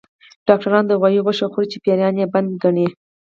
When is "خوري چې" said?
1.53-1.81